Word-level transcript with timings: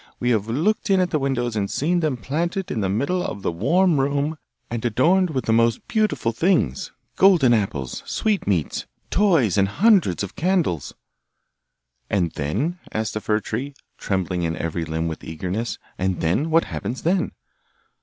We 0.19 0.31
have 0.31 0.47
looked 0.47 0.89
in 0.89 0.99
at 0.99 1.11
the 1.11 1.19
windows 1.19 1.55
and 1.55 1.69
seen 1.69 1.99
them 1.99 2.17
planted 2.17 2.71
in 2.71 2.79
the 2.81 2.89
middle 2.89 3.21
of 3.23 3.43
the 3.43 3.51
warm 3.51 3.99
room 3.99 4.39
and 4.67 4.83
adorned 4.83 5.29
with 5.29 5.45
the 5.45 5.53
most 5.53 5.87
beautiful 5.87 6.31
things 6.31 6.91
golden 7.17 7.53
apples, 7.53 8.01
sweet 8.07 8.47
meats, 8.47 8.87
toys 9.11 9.59
and 9.59 9.67
hundreds 9.67 10.23
of 10.23 10.35
candles.' 10.35 10.95
'And 12.09 12.31
then?' 12.31 12.79
asked 12.91 13.13
the 13.13 13.21
fir 13.21 13.41
tree, 13.41 13.75
trembling 13.99 14.41
in 14.41 14.57
every 14.57 14.85
limb 14.85 15.07
with 15.07 15.23
eagerness, 15.23 15.77
'and 15.99 16.19
then? 16.19 16.49
what 16.49 16.63
happens 16.63 17.03
then? 17.03 17.33